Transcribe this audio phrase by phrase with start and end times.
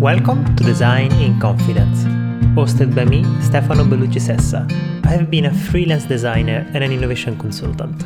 [0.00, 2.04] Welcome to Designing Confidence,
[2.56, 4.66] hosted by me, Stefano Bellucci Sessa.
[5.04, 8.02] I have been a freelance designer and an innovation consultant.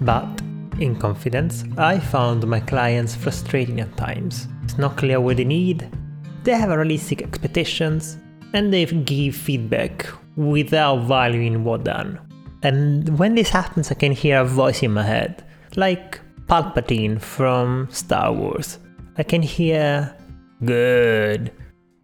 [0.00, 0.40] But,
[0.80, 4.48] in confidence, I found my clients frustrating at times.
[4.64, 5.86] It's not clear what they need,
[6.44, 8.16] they have realistic expectations,
[8.54, 10.06] and they give feedback
[10.36, 12.18] without valuing what done.
[12.62, 15.44] And when this happens, I can hear a voice in my head,
[15.76, 18.78] like Palpatine from Star Wars.
[19.18, 20.16] I can hear,
[20.64, 21.52] Good,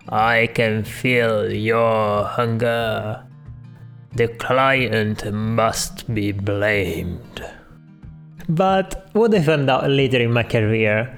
[0.09, 3.25] I can feel your hunger.
[4.15, 7.45] The client must be blamed.
[8.49, 11.15] But what I found out later in my career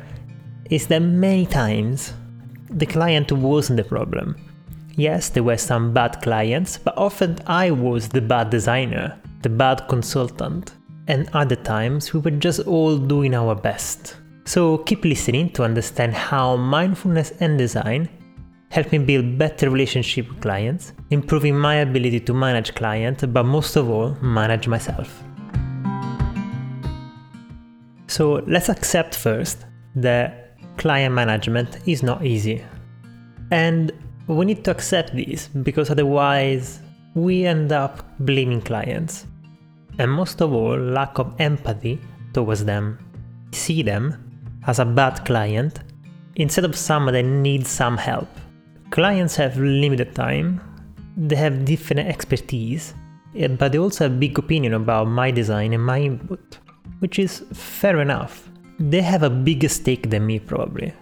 [0.71, 2.13] is that many times
[2.69, 4.37] the client wasn't the problem.
[4.97, 9.89] Yes, there were some bad clients, but often I was the bad designer the bad
[9.89, 10.75] consultant,
[11.09, 14.17] and other times we were just all doing our best.
[14.45, 18.09] So keep listening to understand how mindfulness and design
[18.71, 23.77] help me build better relationship with clients, improving my ability to manage clients, but most
[23.77, 25.23] of all, manage myself.
[28.07, 29.67] So let's accept first
[29.97, 32.65] that client management is not easy.
[33.51, 33.93] And
[34.29, 36.81] we need to accept this because otherwise
[37.15, 39.27] we end up blaming clients
[39.99, 42.01] and most of all, lack of empathy
[42.33, 42.99] towards them.
[43.53, 44.30] See them
[44.67, 45.81] as a bad client
[46.37, 48.29] instead of someone that needs some help.
[48.91, 50.61] Clients have limited time,
[51.17, 52.95] they have different expertise,
[53.37, 56.59] eh, but they also have big opinion about my design and my input,
[57.01, 58.49] which is fair enough.
[58.79, 60.95] They have a bigger stake than me probably.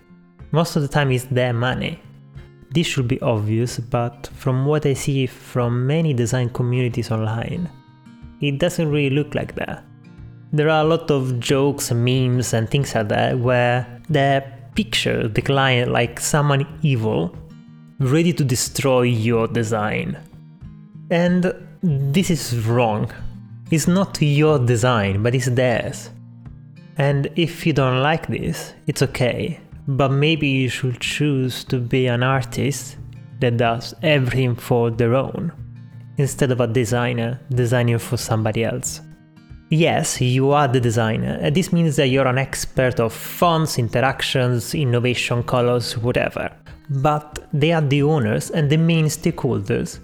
[0.50, 2.00] Most of the time it's their money.
[2.70, 7.70] This should be obvious, but from what I see from many design communities online,
[8.40, 9.84] it doesn't really look like that.
[10.52, 14.42] There are a lot of jokes, memes, and things like that where they
[14.74, 17.36] picture the client like someone evil,
[17.98, 20.16] ready to destroy your design.
[21.10, 23.12] And this is wrong.
[23.70, 26.10] It's not your design, but it's theirs.
[26.96, 29.60] And if you don't like this, it's okay.
[29.86, 32.96] But maybe you should choose to be an artist
[33.40, 35.52] that does everything for their own
[36.16, 39.00] instead of a designer designing for somebody else.
[39.70, 44.74] Yes, you are the designer, uh, this means that you're an expert of fonts, interactions,
[44.74, 46.50] innovation, colors, whatever.
[46.88, 49.98] But they are the owners and the main stakeholders.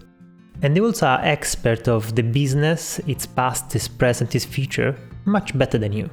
[0.60, 5.56] And they also are expert of the business, its past, its present, its future, much
[5.56, 6.10] better than you.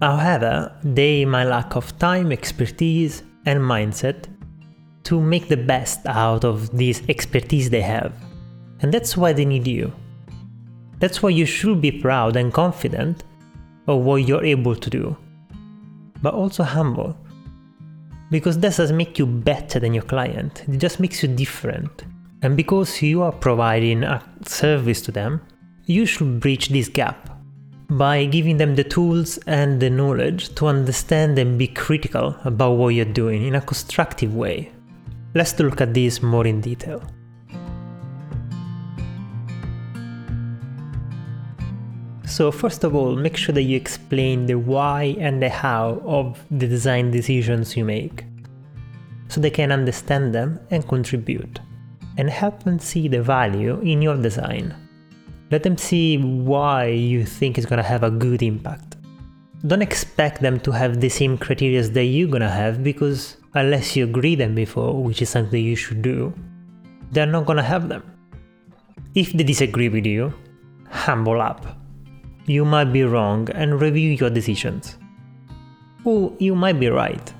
[0.00, 4.26] However, they might lack of time, expertise, and mindset
[5.04, 8.12] to make the best out of this expertise they have.
[8.80, 9.92] And that's why they need you.
[11.02, 13.24] That's why you should be proud and confident
[13.88, 15.16] of what you're able to do,
[16.22, 17.16] but also humble.
[18.30, 22.04] Because that does make you better than your client, it just makes you different.
[22.42, 25.40] And because you are providing a service to them,
[25.86, 27.30] you should bridge this gap
[27.90, 32.94] by giving them the tools and the knowledge to understand and be critical about what
[32.94, 34.70] you're doing in a constructive way.
[35.34, 37.02] Let's look at this more in detail.
[42.32, 46.42] So first of all, make sure that you explain the why and the how of
[46.50, 48.24] the design decisions you make,
[49.28, 51.60] so they can understand them and contribute,
[52.16, 54.74] and help them see the value in your design.
[55.50, 58.96] Let them see why you think it's gonna have a good impact.
[59.66, 64.04] Don't expect them to have the same criteria that you're gonna have because unless you
[64.04, 66.32] agree them before, which is something you should do,
[67.10, 68.02] they're not gonna have them.
[69.14, 70.32] If they disagree with you,
[70.88, 71.81] humble up
[72.46, 74.98] you might be wrong and review your decisions.
[76.04, 77.32] Or you might be right.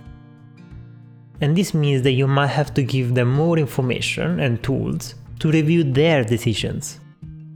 [1.41, 5.51] And this means that you might have to give them more information and tools to
[5.51, 7.01] review their decisions,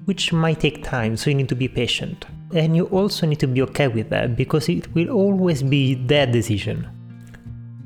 [0.07, 2.25] which might take time, so you need to be patient.
[2.53, 6.27] And you also need to be okay with that because it will always be their
[6.27, 6.89] decision.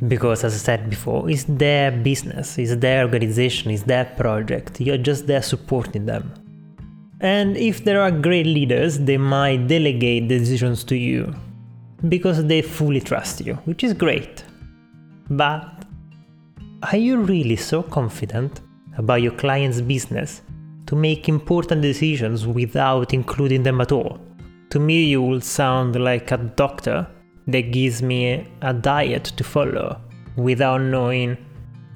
[0.08, 4.96] Because, as I said before, it's their business, it's their organization, it's their project, you're
[4.96, 6.32] just there supporting them.
[7.20, 11.34] And if there are great leaders, they might delegate decisions to you
[12.08, 14.42] because they fully trust you, which is great.
[15.28, 15.84] But
[16.82, 18.62] are you really so confident
[18.96, 20.40] about your client's business
[20.86, 24.18] to make important decisions without including them at all?
[24.70, 27.06] To me, you will sound like a doctor
[27.48, 30.00] that gives me a diet to follow
[30.36, 31.36] without knowing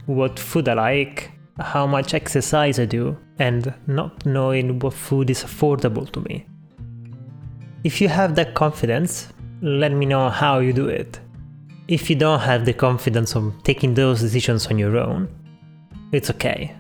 [0.04, 5.42] what food I like, how much exercise I do, and not knowing what food is
[5.42, 6.46] affordable to me.
[7.82, 9.28] If you have that confidence,
[9.60, 11.20] let me know how you do it.
[11.88, 15.28] If you don't have the confidence of taking those decisions on your own,
[16.12, 16.74] it's okay.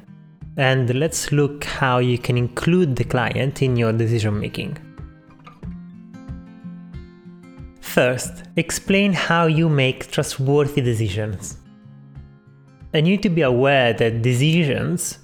[0.56, 4.78] And let's look how you can include the client in your decision making.
[7.80, 11.58] First, explain how you make trustworthy decisions.
[12.92, 15.18] And you need to be aware that decisions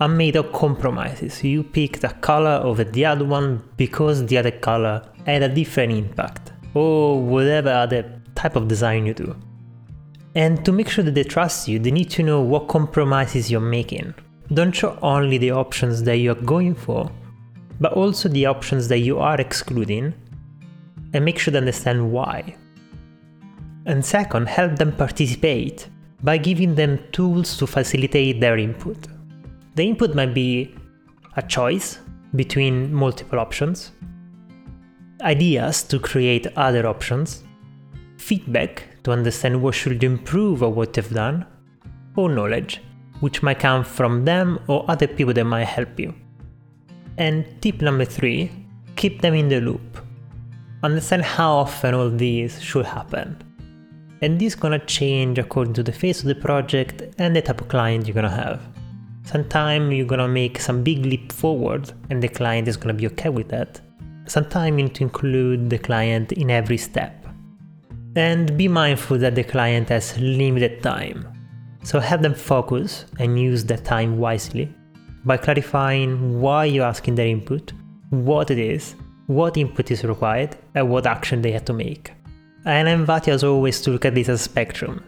[0.00, 1.42] are made of compromises.
[1.42, 5.92] You picked a color over the other one because the other color had a different
[5.92, 9.36] impact, or whatever other type of design you do.
[10.34, 13.60] And to make sure that they trust you, they need to know what compromises you're
[13.60, 14.14] making.
[14.54, 17.10] Don't show only the options that you're going for,
[17.80, 20.14] but also the options that you are excluding,
[21.12, 22.54] and make sure they understand why.
[23.86, 25.88] And second, help them participate
[26.22, 28.98] by giving them tools to facilitate their input.
[29.78, 30.74] The input might be
[31.36, 32.00] a choice
[32.34, 33.92] between multiple options,
[35.20, 37.44] ideas to create other options,
[38.16, 41.46] feedback to understand what should improve or what they've done,
[42.16, 42.80] or knowledge,
[43.20, 46.12] which might come from them or other people that might help you.
[47.16, 48.50] And tip number three,
[48.96, 50.04] keep them in the loop.
[50.82, 53.40] Understand how often all these should happen.
[54.22, 57.60] And this is gonna change according to the phase of the project and the type
[57.60, 58.60] of client you're gonna have.
[59.30, 63.28] Sometimes you're gonna make some big leap forward and the client is gonna be okay
[63.28, 63.78] with that.
[64.24, 67.26] Sometimes you need to include the client in every step.
[68.16, 71.28] And be mindful that the client has limited time.
[71.82, 74.74] So have them focus and use that time wisely
[75.26, 77.74] by clarifying why you're asking their input,
[78.08, 78.96] what it is,
[79.26, 82.12] what input is required, and what action they have to make.
[82.64, 85.04] And I invite you as always to look at this as a spectrum.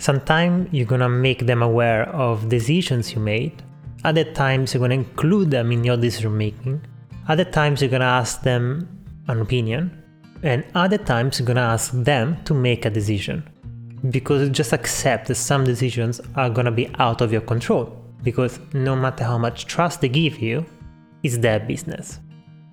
[0.00, 3.62] Sometimes you're gonna make them aware of decisions you made,
[4.02, 6.80] other times you're gonna include them in your decision making,
[7.28, 8.88] other times you're gonna ask them
[9.28, 10.02] an opinion,
[10.42, 13.46] and other times you're gonna ask them to make a decision.
[14.08, 18.96] Because just accept that some decisions are gonna be out of your control, because no
[18.96, 20.64] matter how much trust they give you,
[21.22, 22.20] it's their business.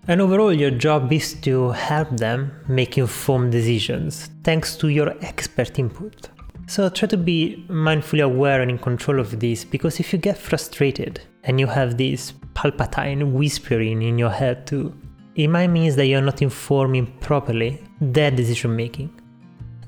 [0.07, 5.77] And overall, your job is to help them make informed decisions thanks to your expert
[5.77, 6.30] input.
[6.69, 10.38] So try to be mindfully aware and in control of this because if you get
[10.38, 14.94] frustrated and you have this palpatine whispering in your head too,
[15.36, 19.10] it might mean that you're not informing properly their decision making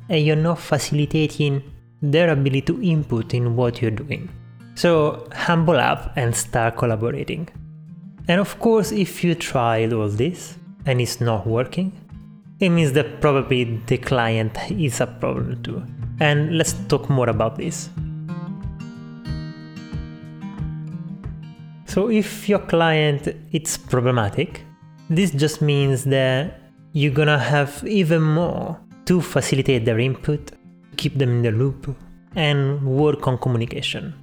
[0.08, 1.62] and you're not facilitating
[2.02, 4.30] their ability to input in what you're doing.
[4.76, 7.50] So humble up and start collaborating.
[8.30, 11.92] And of course, if you tried all this and it's not working,
[12.62, 15.84] it means that probably the client is a problem too.
[16.20, 17.90] And let's talk more about this.
[21.86, 24.64] So if your client it's problematic,
[25.10, 26.62] this just means that
[26.94, 30.52] you're gonna have even more to facilitate their input,
[30.98, 31.96] keep them in the loop,
[32.36, 34.14] and work on communication.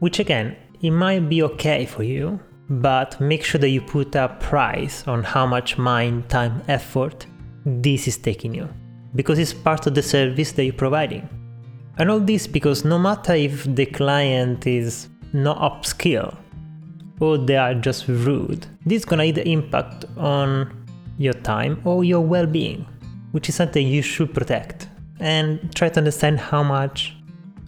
[0.00, 2.38] Which again, it might be okay for you,
[2.68, 7.26] but make sure that you put a price on how much mind, time, effort
[7.64, 8.68] this is taking you
[9.14, 11.28] because it's part of the service that you're providing.
[11.98, 16.36] And all this because no matter if the client is not upskill
[17.20, 20.86] or they are just rude, this is gonna either impact on
[21.18, 22.86] your time or your well-being,
[23.32, 24.88] which is something you should protect
[25.20, 27.14] and try to understand how much.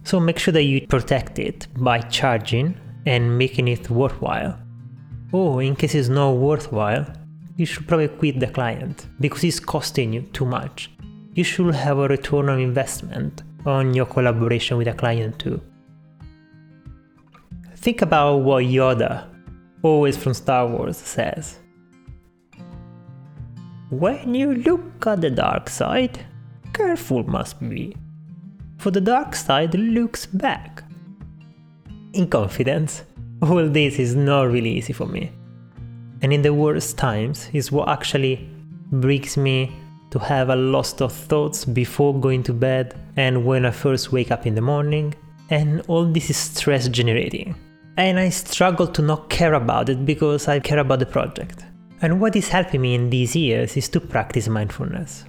[0.04, 4.58] So make sure that you protect it by charging and making it worthwhile.
[5.32, 7.06] Or in case it's not worthwhile,
[7.56, 10.93] you should probably quit the client because it's costing you too much
[11.34, 15.60] you should have a return on investment on your collaboration with a client too.
[17.76, 19.26] Think about what Yoda,
[19.82, 21.58] always from Star Wars, says.
[23.90, 26.24] When you look at the dark side,
[26.72, 27.96] careful must be,
[28.78, 30.82] for the dark side looks back.
[32.12, 33.02] In confidence,
[33.42, 35.32] all this is not really easy for me.
[36.22, 38.48] And in the worst times is what actually
[38.90, 39.72] brings me
[40.14, 44.30] to have a lot of thoughts before going to bed and when I first wake
[44.30, 45.12] up in the morning,
[45.50, 47.56] and all this is stress generating.
[47.96, 51.64] And I struggle to not care about it because I care about the project.
[52.00, 55.24] And what is helping me in these years is to practice mindfulness.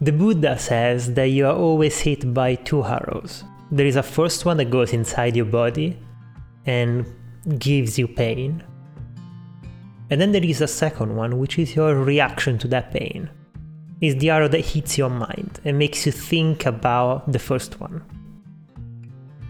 [0.00, 3.44] The Buddha says that you are always hit by two arrows.
[3.70, 5.98] There is a first one that goes inside your body
[6.64, 7.04] and
[7.58, 8.64] gives you pain.
[10.08, 13.28] And then there is a second one, which is your reaction to that pain
[14.00, 18.02] is the arrow that hits your mind and makes you think about the first one.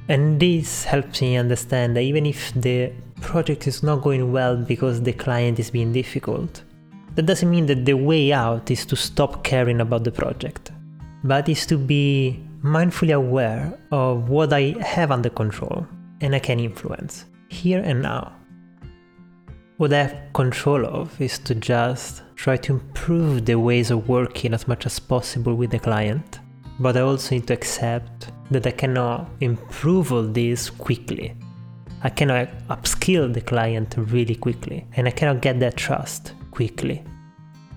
[0.09, 5.03] And this helps me understand that even if the project is not going well because
[5.03, 6.63] the client is being difficult,
[7.15, 10.73] that doesn't mean that the way out is to stop caring about the project.
[11.23, 15.87] but is to be mindfully aware of what I have under control
[16.21, 18.33] and I can influence here and now.
[19.81, 24.53] What I have control of is to just try to improve the ways of working
[24.53, 26.41] as much as possible with the client,
[26.79, 31.35] but I also need to accept that I cannot improve all this quickly.
[32.03, 37.03] I cannot upskill the client really quickly, and I cannot get that trust quickly.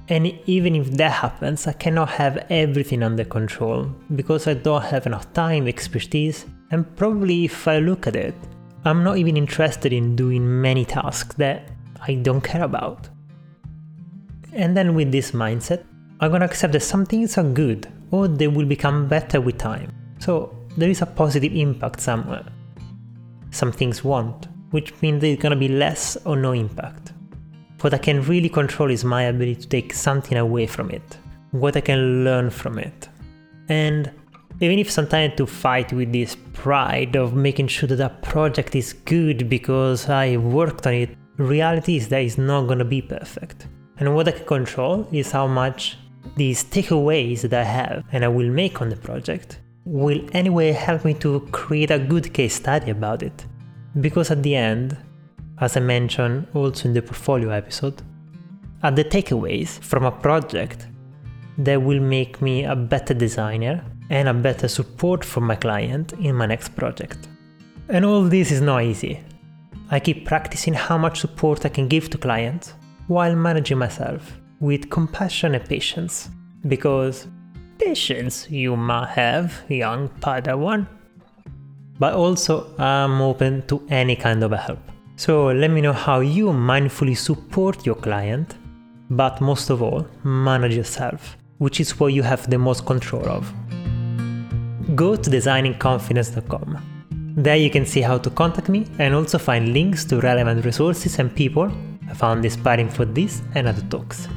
[0.09, 5.05] And even if that happens, I cannot have everything under control because I don't have
[5.05, 8.35] enough time, expertise, and probably if I look at it,
[8.83, 11.69] I'm not even interested in doing many tasks that
[12.05, 13.09] I don't care about.
[14.51, 15.83] And then with this mindset,
[16.19, 19.91] I'm gonna accept that some things are good or they will become better with time.
[20.19, 22.45] So there is a positive impact somewhere.
[23.51, 27.13] Some things won't, which means there's gonna be less or no impact.
[27.81, 31.17] What I can really control is my ability to take something away from it,
[31.51, 33.09] what I can learn from it.
[33.69, 34.11] And
[34.61, 38.93] even if sometimes to fight with this pride of making sure that a project is
[38.93, 43.67] good because I worked on it, reality is that it's not gonna be perfect.
[43.97, 45.97] And what I can control is how much
[46.35, 51.05] these takeaways that I have and I will make on the project will anyway help
[51.05, 53.45] me to create a good case study about it.
[53.99, 54.97] Because at the end,
[55.59, 58.01] as I mentioned also in the portfolio episode,
[58.81, 60.87] are the takeaways from a project
[61.57, 66.35] that will make me a better designer and a better support for my client in
[66.35, 67.27] my next project.
[67.89, 69.21] And all this is not easy.
[69.89, 72.73] I keep practicing how much support I can give to clients
[73.07, 76.29] while managing myself with compassion and patience.
[76.67, 77.27] Because
[77.77, 80.87] patience you might have, young Padawan.
[81.99, 84.79] But also, I'm open to any kind of help.
[85.15, 88.55] So let me know how you mindfully support your client,
[89.09, 93.53] but most of all, manage yourself, which is what you have the most control of.
[94.95, 96.92] Go to designingconfidence.com
[97.35, 101.17] there you can see how to contact me and also find links to relevant resources
[101.17, 101.71] and people
[102.09, 104.27] I found inspiring for this and other talks.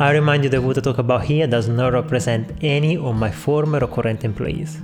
[0.00, 3.30] I remind you that what I talk about here does not represent any of my
[3.30, 4.80] former or current employees.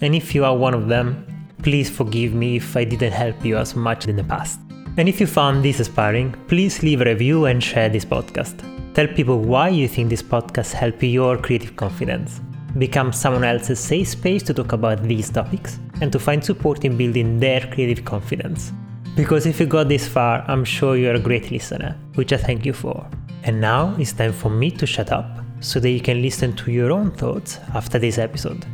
[0.00, 1.26] And if you are one of them,
[1.62, 4.60] please forgive me if I didn't help you as much in the past.
[4.96, 8.56] And if you found this inspiring, please leave a review and share this podcast.
[8.94, 12.40] Tell people why you think this podcast helps your creative confidence
[12.78, 16.96] become someone else's safe space to talk about these topics and to find support in
[16.96, 18.72] building their creative confidence.
[19.16, 22.66] Because if you got this far, I'm sure you're a great listener, which I thank
[22.66, 23.08] you for.
[23.44, 26.70] And now it's time for me to shut up so that you can listen to
[26.70, 28.66] your own thoughts after this episode.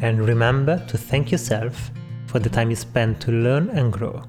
[0.00, 1.90] And remember to thank yourself
[2.26, 4.22] for the time you spent to learn and grow.